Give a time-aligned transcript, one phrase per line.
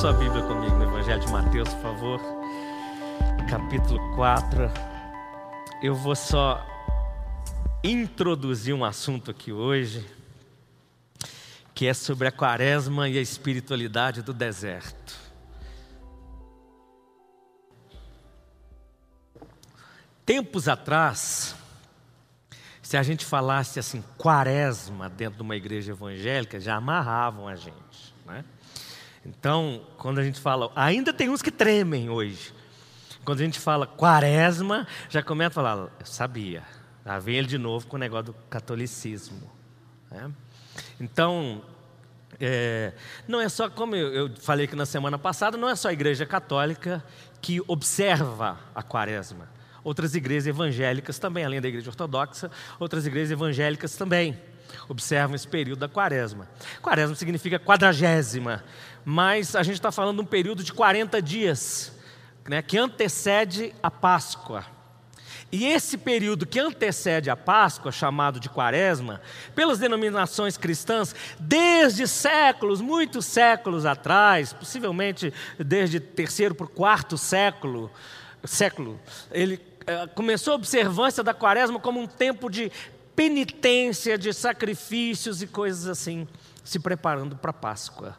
[0.00, 2.20] Sua Bíblia comigo no Evangelho de Mateus, por favor.
[3.50, 4.70] Capítulo 4.
[5.82, 6.64] Eu vou só
[7.82, 10.08] introduzir um assunto aqui hoje,
[11.74, 15.16] que é sobre a quaresma e a espiritualidade do deserto.
[20.24, 21.56] Tempos atrás,
[22.80, 28.14] se a gente falasse assim, quaresma dentro de uma igreja evangélica, já amarravam a gente,
[28.24, 28.44] né?
[29.24, 32.52] Então, quando a gente fala, ainda tem uns que tremem hoje.
[33.24, 36.62] Quando a gente fala quaresma, já começa a falar, eu sabia.
[37.04, 39.50] Já vem ele de novo com o negócio do catolicismo.
[40.10, 40.30] Né?
[41.00, 41.62] Então,
[42.40, 42.92] é,
[43.26, 46.24] não é só, como eu falei que na semana passada, não é só a igreja
[46.24, 47.04] católica
[47.40, 49.48] que observa a quaresma.
[49.82, 54.38] Outras igrejas evangélicas também, além da igreja ortodoxa, outras igrejas evangélicas também
[54.88, 56.48] observam esse período da quaresma.
[56.82, 58.62] Quaresma significa quadragésima,
[59.10, 61.90] mas a gente está falando de um período de 40 dias,
[62.46, 64.66] né, que antecede a Páscoa.
[65.50, 69.22] E esse período que antecede a Páscoa, chamado de Quaresma,
[69.54, 77.90] pelas denominações cristãs, desde séculos, muitos séculos atrás, possivelmente desde terceiro para o quarto século,
[78.44, 82.70] século, ele é, começou a observância da Quaresma como um tempo de
[83.16, 86.28] penitência, de sacrifícios e coisas assim,
[86.62, 88.14] se preparando para a Páscoa.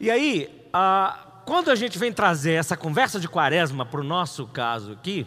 [0.00, 4.46] E aí, a, quando a gente vem trazer essa conversa de quaresma para o nosso
[4.46, 5.26] caso aqui,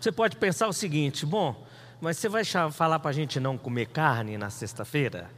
[0.00, 1.64] você pode pensar o seguinte: bom,
[2.00, 5.30] mas você vai falar para a gente não comer carne na sexta-feira?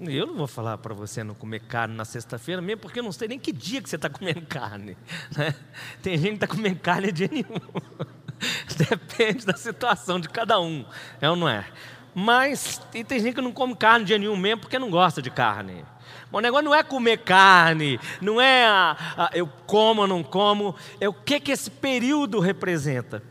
[0.00, 3.12] Eu não vou falar para você não comer carne na sexta-feira, mesmo porque eu não
[3.12, 4.96] sei nem que dia que você está comendo carne.
[5.36, 5.54] Né?
[6.02, 7.44] Tem gente que está comendo carne dia nenhum.
[8.76, 10.84] Depende da situação de cada um,
[11.20, 11.64] é ou não é?
[12.14, 15.30] Mas e tem gente que não come carne dia nenhum mesmo porque não gosta de
[15.30, 15.84] carne.
[16.34, 20.74] O negócio não é comer carne, não é a, a, eu como ou não como,
[21.00, 23.22] é o que, que esse período representa.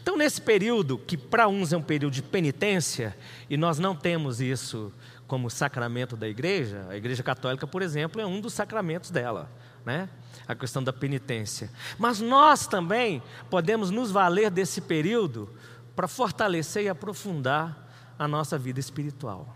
[0.00, 3.16] Então, nesse período, que para uns é um período de penitência,
[3.50, 4.92] e nós não temos isso
[5.26, 9.50] como sacramento da igreja, a igreja católica, por exemplo, é um dos sacramentos dela,
[9.84, 10.08] né?
[10.46, 11.68] a questão da penitência.
[11.98, 15.50] Mas nós também podemos nos valer desse período
[15.96, 19.52] para fortalecer e aprofundar a nossa vida espiritual,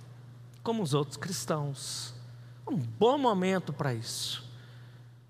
[0.64, 2.15] como os outros cristãos.
[2.66, 4.44] Um bom momento para isso.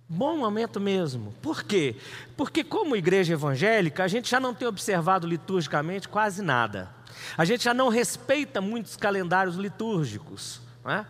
[0.08, 1.34] Bom momento mesmo.
[1.42, 1.96] Por quê?
[2.36, 6.88] Porque, como igreja evangélica, a gente já não tem observado liturgicamente quase nada.
[7.36, 10.60] A gente já não respeita muitos calendários litúrgicos.
[10.84, 11.06] Não é?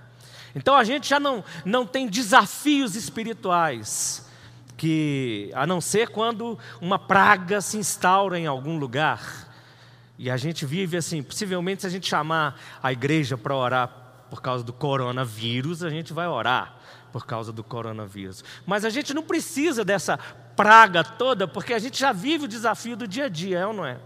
[0.55, 4.27] Então, a gente já não, não tem desafios espirituais,
[4.79, 9.47] que, a não ser quando uma praga se instaura em algum lugar.
[10.19, 14.43] E a gente vive assim, possivelmente, se a gente chamar a igreja para orar por
[14.43, 16.77] causa do coronavírus, a gente vai orar
[17.13, 18.45] por causa do coronavírus.
[18.67, 20.19] Mas a gente não precisa dessa
[20.57, 23.73] praga toda, porque a gente já vive o desafio do dia a dia, é ou
[23.73, 23.99] não é?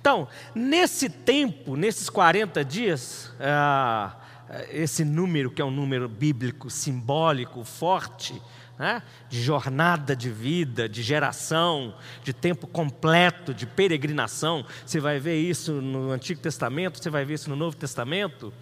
[0.00, 7.64] Então, nesse tempo, nesses 40 dias, é, esse número, que é um número bíblico simbólico,
[7.64, 8.40] forte,
[8.78, 9.02] né?
[9.28, 14.66] de jornada de vida, de geração, de tempo completo, de peregrinação.
[14.84, 18.52] Você vai ver isso no Antigo Testamento, você vai ver isso no Novo Testamento.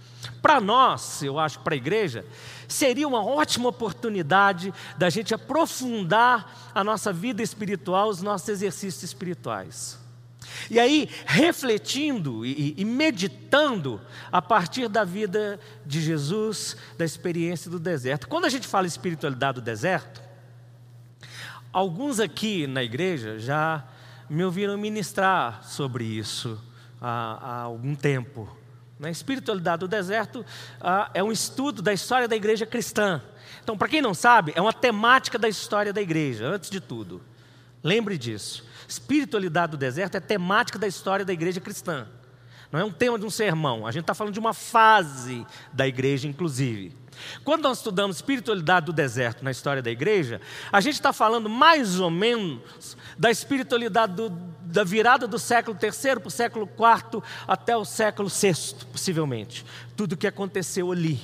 [0.42, 2.24] Para nós, eu acho, para a igreja,
[2.68, 9.98] seria uma ótima oportunidade da gente aprofundar a nossa vida espiritual, os nossos exercícios espirituais.
[10.70, 14.00] E aí, refletindo e, e, meditando
[14.30, 18.28] a partir da vida de Jesus, da experiência do deserto.
[18.28, 20.20] Quando a gente fala espiritualidade do deserto,
[21.72, 23.84] alguns aqui na igreja já
[24.28, 26.60] me ouviram ministrar sobre isso
[27.00, 28.48] há, há algum tempo.
[29.00, 30.44] Na espiritualidade do deserto
[30.78, 33.22] ah, é um estudo da história da igreja cristã.
[33.62, 37.22] Então, para quem não sabe, é uma temática da história da igreja, antes de tudo.
[37.82, 38.62] Lembre disso.
[38.86, 42.06] Espiritualidade do deserto é temática da história da igreja cristã.
[42.72, 45.86] Não é um tema de um sermão, a gente está falando de uma fase da
[45.86, 46.96] igreja, inclusive.
[47.44, 50.40] Quando nós estudamos espiritualidade do deserto na história da igreja,
[50.72, 54.30] a gente está falando mais ou menos da espiritualidade do,
[54.62, 59.64] da virada do século III para o século IV até o século VI, possivelmente.
[59.96, 61.20] Tudo o que aconteceu ali.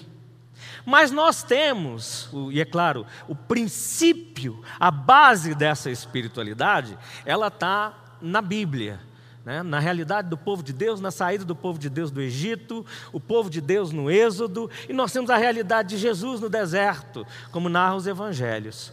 [0.85, 8.41] Mas nós temos, e é claro, o princípio, a base dessa espiritualidade, ela está na
[8.41, 9.01] Bíblia.
[9.47, 9.63] Né?
[9.63, 13.21] Na realidade do povo de Deus, na saída do povo de Deus do Egito, o
[13.21, 17.69] povo de Deus no Êxodo, e nós temos a realidade de Jesus no deserto, como
[17.69, 18.93] narram os evangelhos.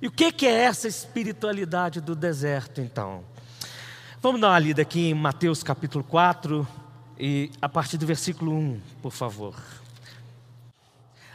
[0.00, 3.22] E o que é essa espiritualidade do deserto, então?
[4.22, 6.66] Vamos dar uma lida aqui em Mateus capítulo 4,
[7.18, 9.54] e a partir do versículo 1, por favor.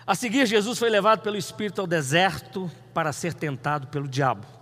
[0.05, 4.56] A seguir, Jesus foi levado pelo Espírito ao deserto para ser tentado pelo diabo.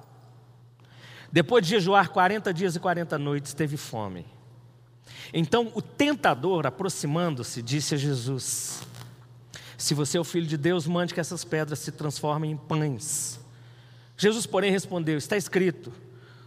[1.36, 4.26] Depois de jejuar 40 dias e 40 noites, teve fome.
[5.34, 8.82] Então o tentador, aproximando-se, disse a Jesus:
[9.78, 13.38] Se você é o filho de Deus, mande que essas pedras se transformem em pães.
[14.16, 15.92] Jesus, porém, respondeu: Está escrito: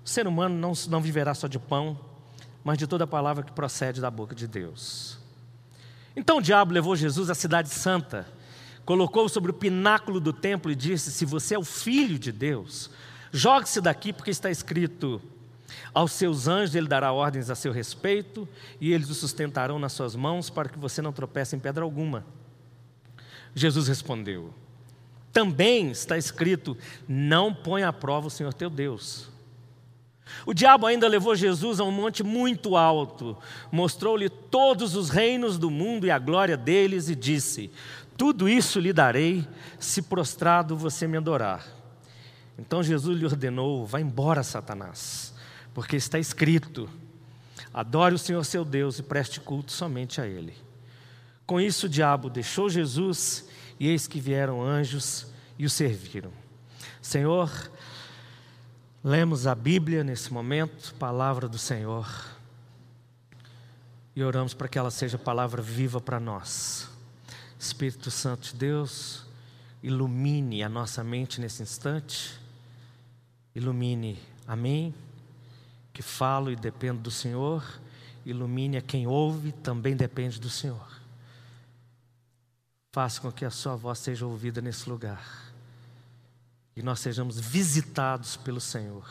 [0.02, 2.00] O ser humano não, não viverá só de pão,
[2.64, 5.18] mas de toda palavra que procede da boca de Deus.
[6.16, 8.26] Então o diabo levou Jesus à cidade santa,
[8.86, 12.90] colocou-o sobre o pináculo do templo e disse: Se você é o filho de Deus,
[13.32, 15.20] jogue-se daqui, porque está escrito:
[15.92, 18.48] Aos seus anjos ele dará ordens a seu respeito,
[18.80, 22.24] e eles o sustentarão nas suas mãos, para que você não tropece em pedra alguma.
[23.54, 24.52] Jesus respondeu:
[25.32, 26.76] Também está escrito:
[27.06, 29.30] Não põe à prova o Senhor teu Deus.
[30.44, 33.36] O diabo ainda levou Jesus a um monte muito alto,
[33.72, 37.70] mostrou-lhe todos os reinos do mundo e a glória deles, e disse:
[38.16, 39.46] Tudo isso lhe darei,
[39.78, 41.77] se prostrado você me adorar.
[42.58, 45.32] Então Jesus lhe ordenou: Vá embora, Satanás,
[45.72, 46.88] porque está escrito:
[47.72, 50.54] Adore o Senhor seu Deus e preste culto somente a Ele.
[51.46, 55.28] Com isso, o diabo deixou Jesus, e eis que vieram anjos
[55.58, 56.30] e o serviram.
[57.00, 57.50] Senhor,
[59.02, 62.06] lemos a Bíblia nesse momento, palavra do Senhor,
[64.14, 66.90] e oramos para que ela seja palavra viva para nós.
[67.58, 69.24] Espírito Santo de Deus,
[69.82, 72.38] ilumine a nossa mente nesse instante,
[73.58, 74.94] ilumine a mim,
[75.92, 77.62] que falo e dependo do Senhor,
[78.24, 80.88] ilumine a quem ouve, também depende do Senhor.
[82.92, 85.52] Faça com que a sua voz seja ouvida nesse lugar.
[86.74, 89.04] E nós sejamos visitados pelo Senhor.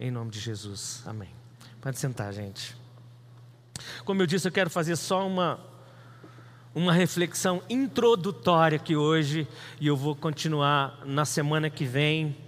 [0.00, 1.02] Em nome de Jesus.
[1.06, 1.30] Amém.
[1.80, 2.74] Pode sentar, gente.
[4.04, 5.60] Como eu disse, eu quero fazer só uma,
[6.74, 9.46] uma reflexão introdutória aqui hoje.
[9.78, 12.45] E eu vou continuar na semana que vem.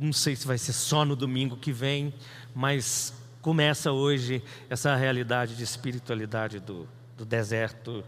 [0.00, 2.14] Não sei se vai ser só no domingo que vem,
[2.54, 3.12] mas
[3.42, 6.88] começa hoje essa realidade de espiritualidade do,
[7.18, 8.02] do deserto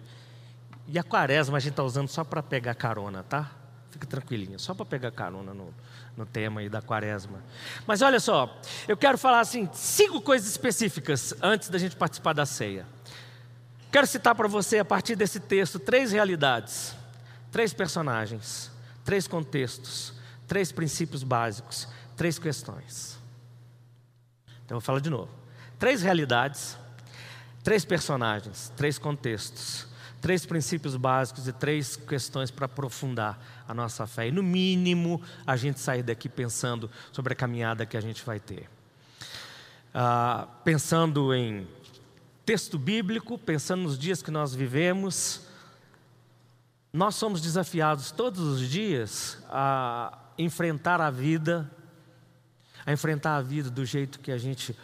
[0.89, 3.51] e a quaresma a gente está usando só para pegar carona, tá?
[3.91, 5.73] Fica tranquilinha, só para pegar carona no,
[6.17, 7.43] no tema aí da quaresma.
[7.87, 8.59] Mas olha só,
[8.89, 12.87] eu quero falar assim, cinco coisas específicas antes da gente participar da ceia.
[13.91, 16.97] Quero citar para você, a partir desse texto, três realidades,
[17.51, 18.71] três personagens,
[19.05, 20.15] três contextos,
[20.53, 23.19] três princípios básicos, três questões.
[24.67, 25.31] Então eu falar de novo.
[25.79, 26.77] Três realidades,
[27.65, 29.87] três personagens, três contextos,
[30.21, 34.29] três princípios básicos e três questões para aprofundar a nossa fé.
[34.29, 38.39] E, no mínimo, a gente sair daqui pensando sobre a caminhada que a gente vai
[38.39, 38.69] ter.
[39.95, 41.67] Ah, pensando em
[42.45, 45.47] texto bíblico, pensando nos dias que nós vivemos,
[46.93, 51.71] nós somos desafiados todos os dias a enfrentar a vida,
[52.85, 54.77] a enfrentar a vida do jeito que a gente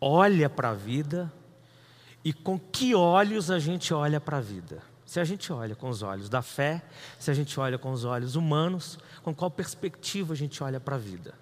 [0.00, 1.32] olha para a vida
[2.24, 4.82] e com que olhos a gente olha para a vida.
[5.04, 6.82] Se a gente olha com os olhos da fé,
[7.18, 10.96] se a gente olha com os olhos humanos, com qual perspectiva a gente olha para
[10.96, 11.34] a vida.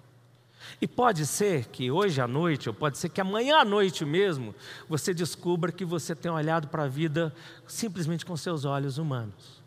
[0.81, 4.53] E pode ser que hoje à noite, ou pode ser que amanhã à noite mesmo,
[4.87, 7.33] você descubra que você tem olhado para a vida
[7.67, 9.60] simplesmente com seus olhos humanos.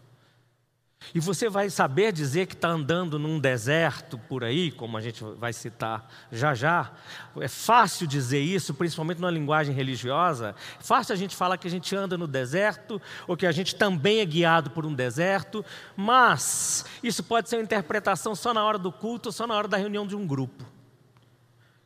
[1.12, 5.22] E você vai saber dizer que está andando num deserto por aí, como a gente
[5.38, 6.92] vai citar já já.
[7.40, 10.54] É fácil dizer isso, principalmente numa linguagem religiosa.
[10.78, 13.74] É fácil a gente falar que a gente anda no deserto, ou que a gente
[13.74, 15.64] também é guiado por um deserto,
[15.96, 19.76] mas isso pode ser uma interpretação só na hora do culto, só na hora da
[19.76, 20.64] reunião de um grupo.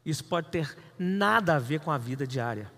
[0.04, 2.77] Isso pode ter nada a ver com a vida diária.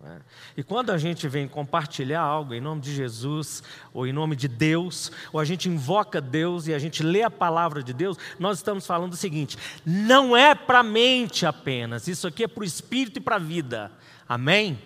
[0.00, 0.20] Né?
[0.56, 3.62] E quando a gente vem compartilhar algo em nome de Jesus,
[3.92, 7.30] ou em nome de Deus, ou a gente invoca Deus e a gente lê a
[7.30, 12.26] palavra de Deus, nós estamos falando o seguinte: não é para a mente apenas, isso
[12.26, 13.90] aqui é para o espírito e para a vida.
[14.28, 14.78] Amém?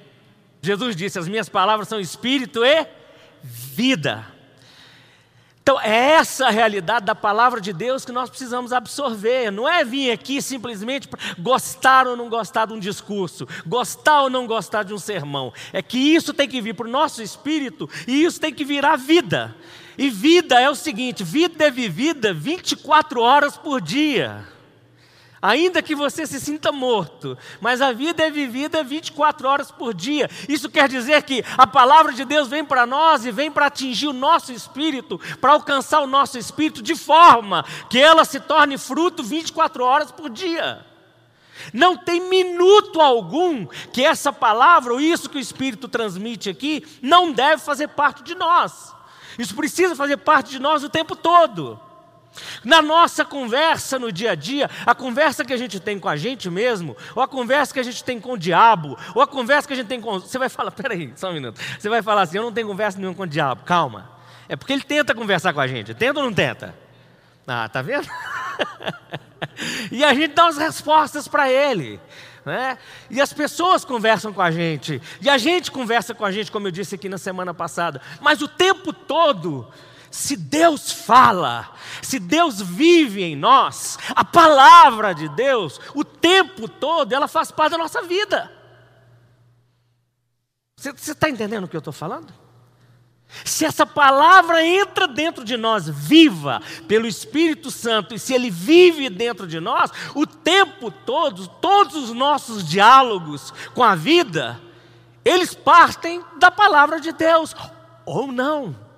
[0.63, 2.87] Jesus disse: As minhas palavras são espírito e
[3.43, 4.40] vida.
[5.71, 9.53] Então, é essa a realidade da palavra de Deus que nós precisamos absorver.
[9.53, 11.09] Não é vir aqui simplesmente
[11.39, 15.53] gostar ou não gostar de um discurso, gostar ou não gostar de um sermão.
[15.73, 18.97] É que isso tem que vir para o nosso espírito e isso tem que virar
[18.97, 19.55] vida.
[19.97, 24.45] E vida é o seguinte: vida é vivida 24 horas por dia.
[25.43, 30.29] Ainda que você se sinta morto, mas a vida é vivida 24 horas por dia.
[30.47, 34.09] Isso quer dizer que a palavra de Deus vem para nós e vem para atingir
[34.09, 39.23] o nosso espírito, para alcançar o nosso espírito de forma que ela se torne fruto
[39.23, 40.85] 24 horas por dia.
[41.73, 47.33] Não tem minuto algum que essa palavra, ou isso que o Espírito transmite aqui, não
[47.33, 48.95] deve fazer parte de nós.
[49.39, 51.79] Isso precisa fazer parte de nós o tempo todo.
[52.65, 56.17] Na nossa conversa no dia a dia, a conversa que a gente tem com a
[56.17, 59.67] gente mesmo, ou a conversa que a gente tem com o diabo, ou a conversa
[59.67, 60.19] que a gente tem com.
[60.21, 61.61] Você vai falar, peraí, só um minuto.
[61.79, 64.11] Você vai falar assim: eu não tenho conversa nenhuma com o diabo, calma.
[64.49, 66.75] É porque ele tenta conversar com a gente, tenta ou não tenta?
[67.47, 68.09] Ah, tá vendo?
[69.91, 72.01] e a gente dá as respostas para ele.
[72.45, 72.79] Né?
[73.11, 76.67] E as pessoas conversam com a gente, e a gente conversa com a gente, como
[76.67, 79.69] eu disse aqui na semana passada, mas o tempo todo
[80.11, 87.13] se Deus fala, se Deus vive em nós, a palavra de Deus, o tempo todo,
[87.13, 88.51] ela faz parte da nossa vida.
[90.77, 92.33] Você está entendendo o que eu estou falando?
[93.45, 99.09] Se essa palavra entra dentro de nós, viva pelo Espírito Santo, e se ele vive
[99.09, 104.61] dentro de nós, o tempo todo, todos os nossos diálogos com a vida,
[105.25, 107.55] eles partem da palavra de Deus,
[108.05, 108.90] ou não.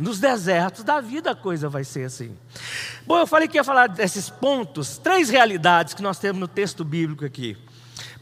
[0.00, 2.34] Nos desertos da vida a coisa vai ser assim.
[3.06, 6.82] Bom, eu falei que ia falar desses pontos, três realidades que nós temos no texto
[6.82, 7.54] bíblico aqui.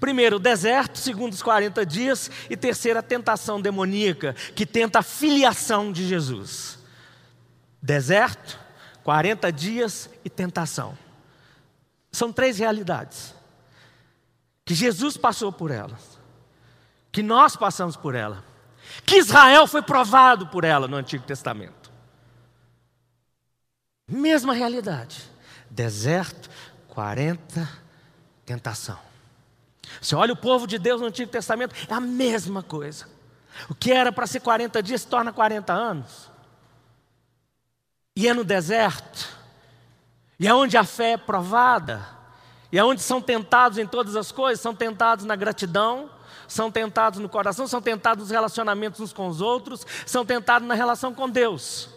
[0.01, 5.03] Primeiro, o deserto, segundo os 40 dias, e terceiro, a tentação demoníaca, que tenta a
[5.05, 6.81] filiação de Jesus.
[7.81, 8.59] Deserto,
[9.05, 10.99] 40 dias e tentação.
[12.11, 13.33] São três realidades.
[14.65, 16.19] Que Jesus passou por elas.
[17.13, 18.49] Que nós passamos por elas
[19.05, 21.91] que Israel foi provado por ela no Antigo Testamento.
[24.09, 25.23] Mesma realidade.
[25.71, 26.49] Deserto,
[26.89, 27.69] 40,
[28.47, 28.99] tentação.
[30.01, 33.07] Você olha o povo de Deus no Antigo Testamento, é a mesma coisa.
[33.69, 36.31] O que era para ser 40 dias se torna 40 anos.
[38.15, 39.29] E é no deserto,
[40.39, 42.07] e é onde a fé é provada,
[42.71, 46.11] e é onde são tentados em todas as coisas, são tentados na gratidão,
[46.49, 50.75] são tentados no coração, são tentados nos relacionamentos uns com os outros, são tentados na
[50.75, 51.91] relação com Deus.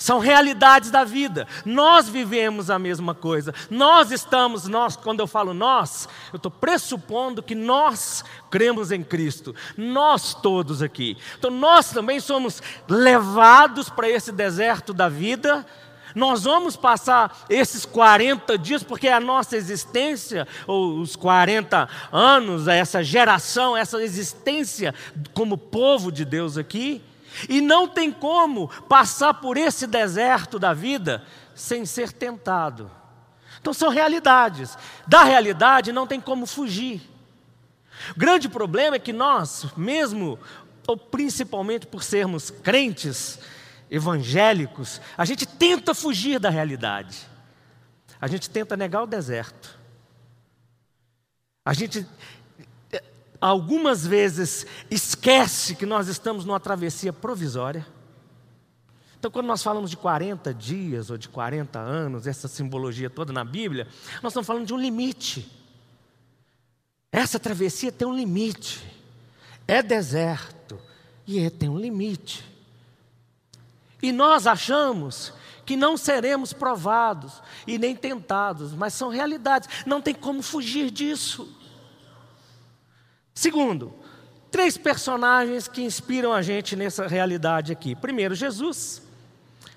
[0.00, 1.46] São realidades da vida.
[1.62, 3.54] Nós vivemos a mesma coisa.
[3.68, 9.54] Nós estamos, nós, quando eu falo nós, eu estou pressupondo que nós cremos em Cristo.
[9.76, 11.18] Nós todos aqui.
[11.38, 15.66] Então nós também somos levados para esse deserto da vida
[16.14, 23.02] nós vamos passar esses 40 dias, porque a nossa existência, ou os 40 anos, essa
[23.02, 24.94] geração, essa existência
[25.34, 27.02] como povo de Deus aqui,
[27.48, 31.24] e não tem como passar por esse deserto da vida
[31.54, 32.90] sem ser tentado.
[33.60, 34.76] Então são realidades.
[35.06, 37.02] Da realidade não tem como fugir.
[38.16, 40.38] O grande problema é que nós, mesmo
[40.86, 43.38] ou principalmente por sermos crentes,
[43.90, 47.28] evangélicos, a gente tenta fugir da realidade.
[48.20, 49.78] A gente tenta negar o deserto.
[51.64, 52.06] A gente
[53.40, 57.86] algumas vezes esquece que nós estamos numa travessia provisória.
[59.18, 63.44] Então, quando nós falamos de 40 dias ou de 40 anos, essa simbologia toda na
[63.44, 63.86] Bíblia,
[64.22, 65.50] nós estamos falando de um limite.
[67.12, 68.86] Essa travessia tem um limite.
[69.66, 70.78] É deserto
[71.26, 72.49] e tem um limite.
[74.02, 75.32] E nós achamos
[75.64, 81.56] que não seremos provados e nem tentados, mas são realidades, não tem como fugir disso.
[83.32, 83.94] Segundo,
[84.50, 89.02] três personagens que inspiram a gente nessa realidade aqui: primeiro, Jesus,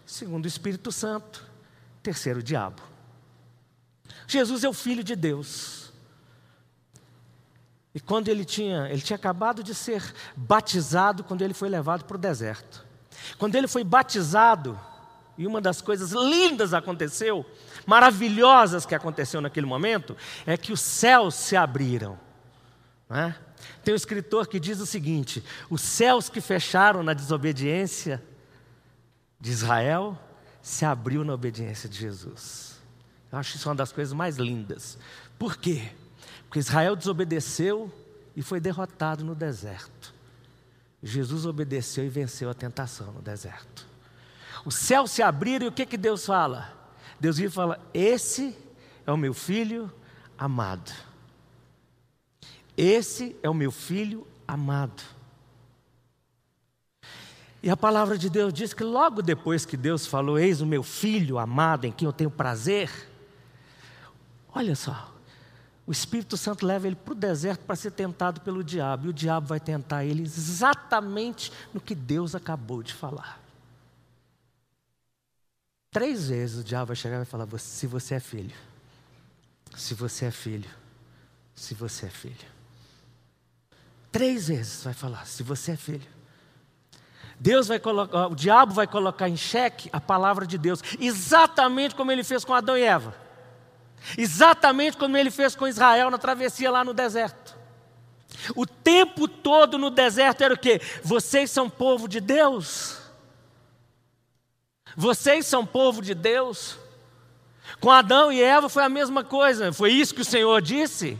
[0.05, 1.45] segundo, o Espírito Santo,
[2.01, 2.81] terceiro, o diabo.
[4.27, 5.91] Jesus é o Filho de Deus.
[7.93, 10.01] E quando ele tinha, ele tinha acabado de ser
[10.35, 12.83] batizado quando ele foi levado para o deserto.
[13.37, 14.79] Quando ele foi batizado,
[15.37, 17.45] e uma das coisas lindas aconteceu,
[17.85, 20.15] maravilhosas que aconteceu naquele momento,
[20.45, 22.19] é que os céus se abriram.
[23.09, 23.33] É?
[23.83, 28.23] Tem um escritor que diz o seguinte: os céus que fecharam na desobediência
[29.39, 30.17] de Israel
[30.61, 32.81] se abriu na obediência de Jesus.
[33.31, 34.97] Eu acho isso uma das coisas mais lindas.
[35.37, 35.91] Por quê?
[36.43, 37.91] Porque Israel desobedeceu
[38.35, 40.12] e foi derrotado no deserto.
[41.03, 43.85] Jesus obedeceu e venceu a tentação no deserto.
[44.63, 46.73] Os céus se abriram e o que, que Deus fala?
[47.19, 48.57] Deus vira e fala: Esse
[49.05, 49.91] é o meu filho
[50.37, 50.91] amado.
[52.77, 55.03] Esse é o meu filho amado.
[57.61, 60.83] E a palavra de Deus diz que logo depois que Deus falou: Eis o meu
[60.83, 62.89] filho amado em quem eu tenho prazer.
[64.53, 65.12] Olha só,
[65.85, 69.13] o Espírito Santo leva ele para o deserto para ser tentado pelo diabo, e o
[69.13, 73.41] diabo vai tentar ele exatamente no que Deus acabou de falar.
[75.91, 78.55] Três vezes o diabo vai chegar e vai falar: se você é filho,
[79.75, 80.69] se você é filho,
[81.53, 82.53] se você é filho.
[84.11, 86.07] Três vezes vai falar: se você é filho.
[87.39, 92.11] Deus vai colocar, o diabo vai colocar em xeque a palavra de Deus, exatamente como
[92.11, 93.22] ele fez com Adão e Eva.
[94.17, 97.55] Exatamente como ele fez com Israel na travessia lá no deserto.
[98.55, 100.81] O tempo todo no deserto era o quê?
[101.03, 102.97] Vocês são povo de Deus.
[104.95, 106.77] Vocês são povo de Deus.
[107.79, 109.71] Com Adão e Eva foi a mesma coisa.
[109.71, 111.19] Foi isso que o Senhor disse.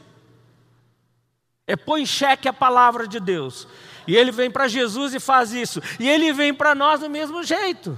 [1.66, 3.68] É pôr em xeque a palavra de Deus.
[4.06, 5.82] E ele vem para Jesus e faz isso.
[6.00, 7.98] E ele vem para nós do mesmo jeito.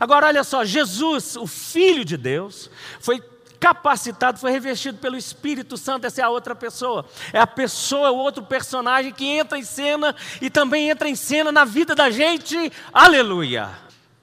[0.00, 3.22] Agora, olha só: Jesus, o Filho de Deus, foi
[3.62, 6.04] capacitado, foi revestido pelo Espírito Santo.
[6.04, 7.06] Essa é a outra pessoa.
[7.32, 11.52] É a pessoa, o outro personagem que entra em cena e também entra em cena
[11.52, 12.72] na vida da gente.
[12.92, 13.70] Aleluia!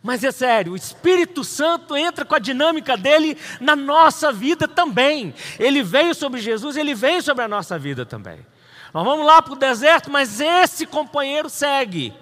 [0.03, 5.34] Mas é sério, o Espírito Santo entra com a dinâmica dele na nossa vida também.
[5.58, 8.46] Ele veio sobre Jesus, ele veio sobre a nossa vida também.
[8.93, 12.13] Nós vamos lá para o deserto, mas esse companheiro segue.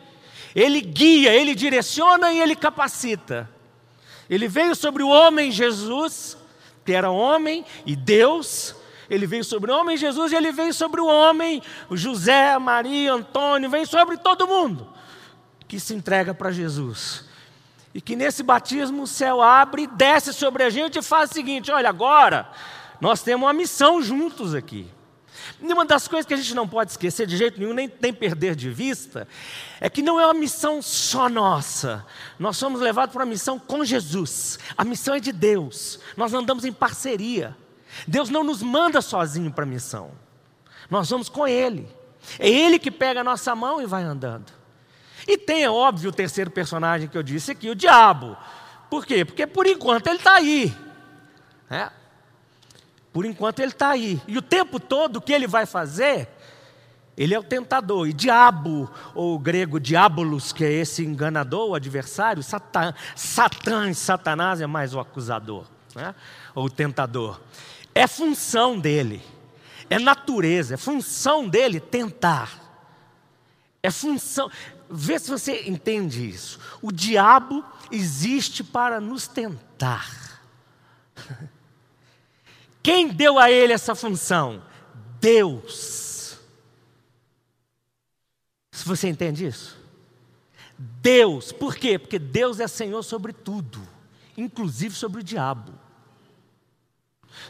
[0.55, 3.49] Ele guia, ele direciona e ele capacita.
[4.29, 6.37] Ele veio sobre o homem Jesus,
[6.87, 8.73] que era homem e Deus.
[9.09, 13.85] Ele veio sobre o homem Jesus ele veio sobre o homem, José, Maria, Antônio, vem
[13.85, 14.87] sobre todo mundo
[15.67, 17.25] que se entrega para Jesus.
[17.93, 21.69] E que nesse batismo o céu abre, desce sobre a gente e faz o seguinte:
[21.71, 22.49] olha, agora
[23.01, 24.87] nós temos uma missão juntos aqui.
[25.61, 28.13] E uma das coisas que a gente não pode esquecer de jeito nenhum, nem, nem
[28.13, 29.27] perder de vista,
[29.81, 32.05] é que não é uma missão só nossa.
[32.37, 34.59] Nós somos levados para uma missão com Jesus.
[34.77, 35.99] A missão é de Deus.
[36.15, 37.57] Nós andamos em parceria.
[38.07, 40.11] Deus não nos manda sozinho para a missão.
[40.89, 41.87] Nós vamos com Ele.
[42.37, 44.53] É Ele que pega a nossa mão e vai andando.
[45.27, 48.37] E tem, é óbvio, o terceiro personagem que eu disse aqui, o diabo.
[48.89, 49.25] Por quê?
[49.25, 50.73] Porque por enquanto ele está aí.
[51.69, 51.89] É.
[53.11, 54.21] Por enquanto ele está aí.
[54.27, 56.29] E o tempo todo o que ele vai fazer?
[57.17, 58.07] Ele é o tentador.
[58.07, 64.67] E diabo, ou grego diabolos, que é esse enganador, o adversário, Satã, Satã Satanás é
[64.67, 65.65] mais o acusador,
[65.95, 66.13] né?
[66.53, 67.41] ou o tentador.
[67.95, 69.23] É função dele,
[69.89, 72.59] é natureza, é função dele tentar.
[73.81, 74.51] É função.
[74.89, 76.59] Vê se você entende isso.
[76.81, 80.39] O diabo existe para nos tentar.
[82.87, 84.63] Quem deu a ele essa função?
[85.19, 86.39] Deus.
[88.71, 89.77] Você entende isso?
[90.77, 91.51] Deus.
[91.51, 91.99] Por quê?
[91.99, 93.85] Porque Deus é Senhor sobre tudo,
[94.37, 95.73] inclusive sobre o diabo.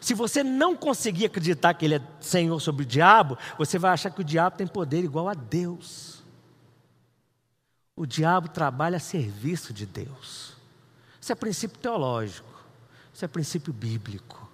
[0.01, 4.09] Se você não conseguir acreditar que Ele é Senhor sobre o diabo, você vai achar
[4.09, 6.23] que o diabo tem poder igual a Deus.
[7.95, 10.53] O diabo trabalha a serviço de Deus.
[11.21, 12.49] Isso é princípio teológico,
[13.13, 14.46] isso é princípio bíblico.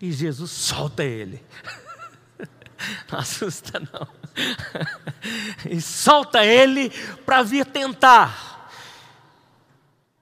[0.00, 1.44] E Jesus solta ele.
[3.10, 4.06] Não assusta, não.
[5.68, 6.90] E solta ele
[7.26, 8.70] para vir tentar.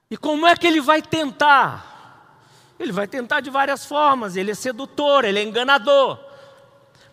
[0.09, 2.73] E como é que ele vai tentar?
[2.79, 4.35] Ele vai tentar de várias formas.
[4.35, 6.19] Ele é sedutor, ele é enganador.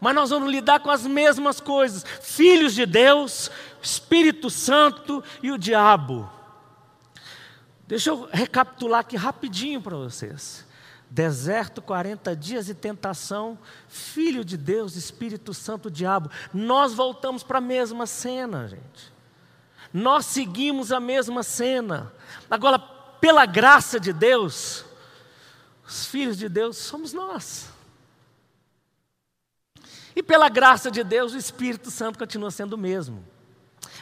[0.00, 2.04] Mas nós vamos lidar com as mesmas coisas.
[2.22, 3.50] Filhos de Deus,
[3.82, 6.30] Espírito Santo e o diabo.
[7.86, 10.64] Deixa eu recapitular aqui rapidinho para vocês.
[11.10, 16.30] Deserto, 40 dias e tentação, Filho de Deus, Espírito Santo, diabo.
[16.52, 19.12] Nós voltamos para a mesma cena, gente.
[19.92, 22.12] Nós seguimos a mesma cena.
[22.50, 24.84] Agora, pela graça de Deus,
[25.86, 27.68] os filhos de Deus somos nós.
[30.16, 33.24] E pela graça de Deus, o Espírito Santo continua sendo o mesmo.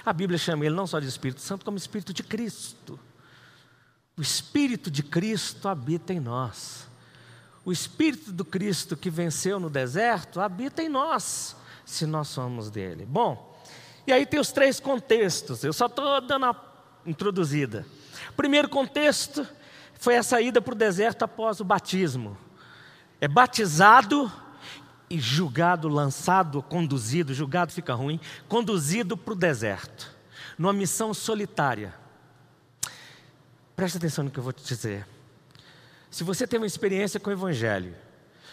[0.04, 2.98] A Bíblia chama ele não só de Espírito Santo, como Espírito de Cristo.
[4.16, 6.88] O Espírito de Cristo habita em nós.
[7.64, 13.06] O Espírito do Cristo que venceu no deserto habita em nós, se nós somos dele.
[13.06, 13.56] Bom,
[14.06, 16.56] e aí tem os três contextos, eu só estou dando a
[17.06, 17.86] introduzida.
[18.36, 19.46] Primeiro contexto
[19.94, 22.36] foi a saída para o deserto após o batismo.
[23.20, 24.30] É batizado
[25.08, 30.10] e julgado, lançado, conduzido, julgado fica ruim, conduzido para o deserto,
[30.58, 31.94] numa missão solitária.
[33.76, 35.06] Preste atenção no que eu vou te dizer.
[36.12, 37.96] Se você tem uma experiência com o Evangelho,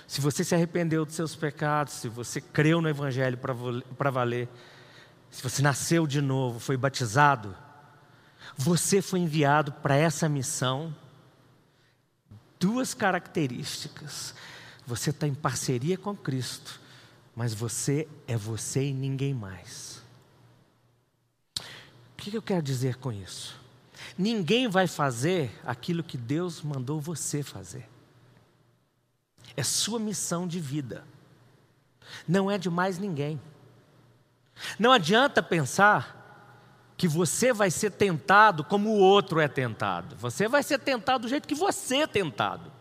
[0.08, 4.48] se você se arrependeu dos seus pecados, se você creu no Evangelho para valer,
[5.30, 7.54] se você nasceu de novo, foi batizado,
[8.56, 10.96] você foi enviado para essa missão.
[12.58, 14.34] Duas características.
[14.88, 16.80] Você está em parceria com Cristo,
[17.36, 20.02] mas você é você e ninguém mais.
[21.60, 23.60] O que eu quero dizer com isso?
[24.18, 27.88] Ninguém vai fazer aquilo que Deus mandou você fazer.
[29.56, 31.04] É sua missão de vida.
[32.28, 33.40] Não é de mais ninguém.
[34.78, 36.18] Não adianta pensar
[36.98, 40.16] que você vai ser tentado como o outro é tentado.
[40.18, 42.72] Você vai ser tentado do jeito que você é tentado.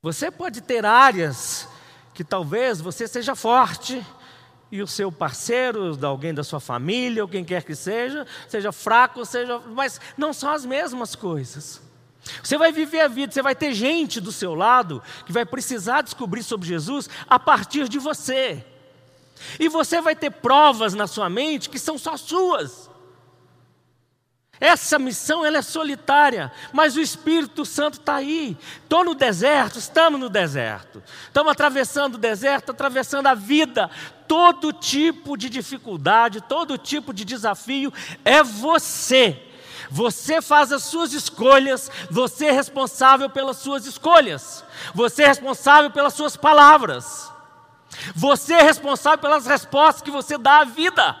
[0.00, 1.68] Você pode ter áreas
[2.14, 4.04] que talvez você seja forte
[4.70, 9.24] e o seu parceiro, alguém da sua família, ou quem quer que seja, seja fraco,
[9.24, 11.80] seja, mas não são as mesmas coisas.
[12.42, 16.02] Você vai viver a vida, você vai ter gente do seu lado que vai precisar
[16.02, 18.64] descobrir sobre Jesus a partir de você.
[19.60, 22.90] E você vai ter provas na sua mente que são só suas.
[24.58, 28.56] Essa missão ela é solitária, mas o Espírito Santo está aí.
[28.82, 31.02] Estou no deserto, estamos no deserto.
[31.24, 33.90] Estamos atravessando o deserto, atravessando a vida.
[34.26, 37.92] Todo tipo de dificuldade, todo tipo de desafio
[38.24, 39.42] é você.
[39.90, 46.14] Você faz as suas escolhas, você é responsável pelas suas escolhas, você é responsável pelas
[46.14, 47.30] suas palavras,
[48.14, 51.16] você é responsável pelas respostas que você dá à vida.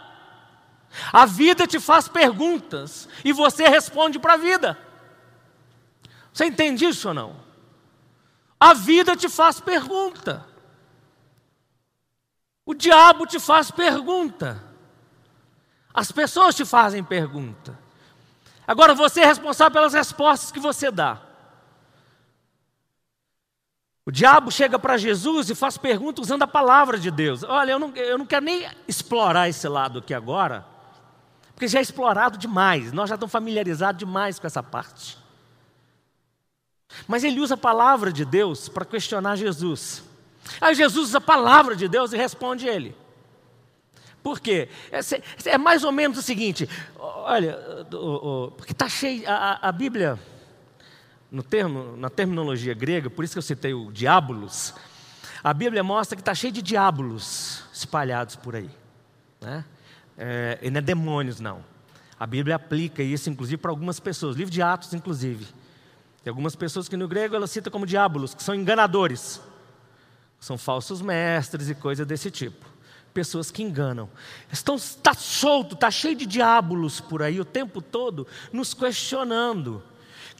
[1.12, 4.78] A vida te faz perguntas e você responde para a vida.
[6.32, 7.36] Você entende isso ou não?
[8.58, 10.44] A vida te faz pergunta.
[12.66, 14.60] O diabo te faz pergunta.
[15.94, 17.78] As pessoas te fazem pergunta.
[18.66, 21.22] Agora você é responsável pelas respostas que você dá.
[24.04, 27.44] O diabo chega para Jesus e faz perguntas usando a palavra de Deus.
[27.44, 30.66] Olha, eu não, eu não quero nem explorar esse lado aqui agora,
[31.54, 35.18] porque já é explorado demais, nós já estamos familiarizados demais com essa parte.
[37.06, 40.04] Mas ele usa a palavra de Deus para questionar Jesus.
[40.60, 42.94] Aí Jesus usa a palavra de Deus e responde ele.
[44.22, 44.68] Por quê?
[44.90, 45.00] É,
[45.50, 47.58] é mais ou menos o seguinte: olha,
[48.56, 50.18] porque está cheio, a, a Bíblia,
[51.30, 54.74] no termo, na terminologia grega, por isso que eu citei o diabolos,
[55.42, 58.70] a Bíblia mostra que está cheio de diabolos espalhados por aí.
[59.40, 59.64] Né?
[60.16, 61.62] é, e não é demônios, não.
[62.18, 64.36] A Bíblia aplica isso, inclusive, para algumas pessoas.
[64.36, 65.46] Livro de Atos, inclusive.
[66.24, 69.40] Tem algumas pessoas que no grego ela cita como diabolos, que são enganadores.
[70.40, 72.66] São falsos mestres e coisas desse tipo.
[73.12, 74.08] Pessoas que enganam.
[74.52, 79.82] Estão, está solto, está cheio de diabolos por aí o tempo todo, nos questionando.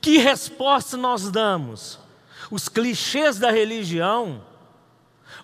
[0.00, 1.98] Que resposta nós damos?
[2.50, 4.44] Os clichês da religião?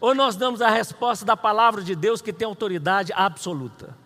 [0.01, 3.97] Ou nós damos a resposta da palavra de Deus que tem autoridade absoluta?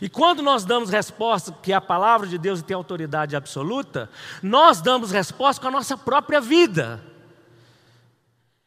[0.00, 4.10] E quando nós damos resposta que é a palavra de Deus tem autoridade absoluta,
[4.42, 7.02] nós damos resposta com a nossa própria vida.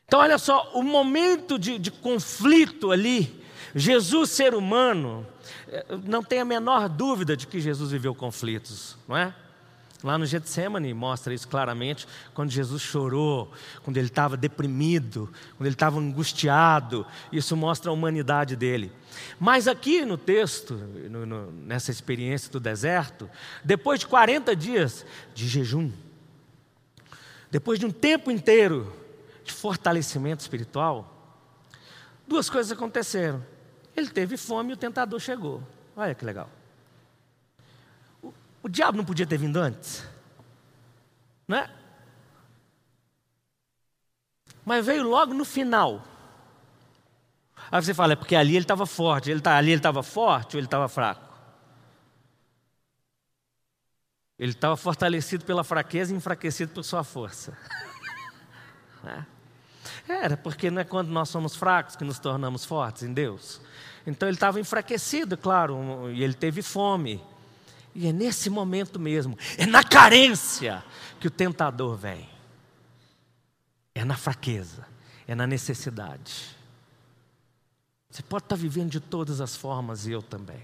[0.09, 3.43] Então, olha só, o momento de, de conflito ali,
[3.75, 5.27] Jesus, ser humano,
[5.67, 9.35] eh, não tem a menor dúvida de que Jesus viveu conflitos, não é?
[10.01, 13.51] Lá no Getsemane mostra isso claramente, quando Jesus chorou,
[13.83, 18.93] quando ele estava deprimido, quando ele estava angustiado, isso mostra a humanidade dele.
[19.37, 20.75] Mas aqui no texto,
[21.09, 23.29] no, no, nessa experiência do deserto,
[23.61, 25.91] depois de 40 dias de jejum,
[27.51, 29.05] depois de um tempo inteiro
[29.47, 31.13] de fortalecimento espiritual,
[32.27, 33.43] duas coisas aconteceram.
[33.95, 35.63] Ele teve fome e o tentador chegou.
[35.95, 36.49] Olha que legal.
[38.61, 40.03] O diabo não podia ter vindo antes?
[41.47, 41.69] Né?
[44.65, 46.03] Mas veio logo no final.
[47.71, 49.31] Aí você fala, é porque ali ele estava forte.
[49.31, 51.25] Ele tá, ali ele estava forte ou ele estava fraco?
[54.37, 57.57] Ele estava fortalecido pela fraqueza e enfraquecido por sua força.
[59.03, 59.36] é.
[60.07, 63.59] Era, porque não é quando nós somos fracos que nos tornamos fortes em Deus.
[64.05, 67.21] Então ele estava enfraquecido, claro, e ele teve fome.
[67.93, 70.83] E é nesse momento mesmo, é na carência
[71.19, 72.29] que o tentador vem.
[73.93, 74.85] É na fraqueza,
[75.27, 76.55] é na necessidade.
[78.09, 80.61] Você pode estar vivendo de todas as formas e eu também.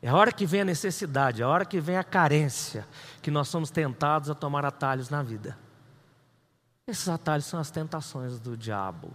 [0.00, 2.86] É a hora que vem a necessidade, é a hora que vem a carência,
[3.20, 5.58] que nós somos tentados a tomar atalhos na vida.
[6.86, 9.10] Esses atalhos são as tentações do diabo.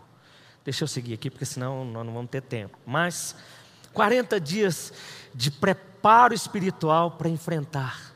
[0.63, 2.77] Deixa eu seguir aqui, porque senão nós não vamos ter tempo.
[2.85, 3.35] Mas
[3.93, 4.91] 40 dias
[5.33, 8.11] de preparo espiritual para enfrentar.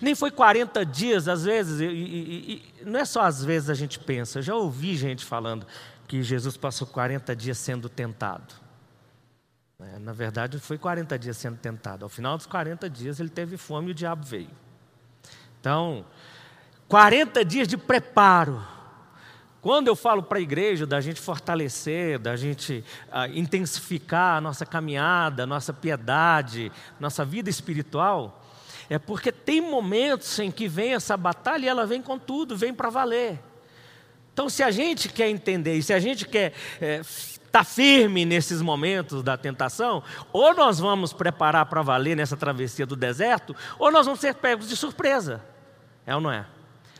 [0.00, 3.74] Nem foi 40 dias, às vezes, e, e, e, não é só às vezes a
[3.74, 5.66] gente pensa, eu já ouvi gente falando
[6.06, 8.54] que Jesus passou 40 dias sendo tentado.
[9.80, 12.04] É, na verdade, foi 40 dias sendo tentado.
[12.04, 14.50] Ao final dos 40 dias, ele teve fome e o diabo veio.
[15.60, 16.04] Então,
[16.88, 18.74] 40 dias de preparo
[19.64, 24.66] quando eu falo para a igreja da gente fortalecer, da gente uh, intensificar a nossa
[24.66, 26.70] caminhada, nossa piedade,
[27.00, 28.44] nossa vida espiritual,
[28.90, 32.74] é porque tem momentos em que vem essa batalha e ela vem com tudo, vem
[32.74, 33.40] para valer.
[34.34, 38.26] Então, se a gente quer entender, e se a gente quer é, estar tá firme
[38.26, 43.90] nesses momentos da tentação, ou nós vamos preparar para valer nessa travessia do deserto, ou
[43.90, 45.42] nós vamos ser pegos de surpresa.
[46.06, 46.44] É ou não é?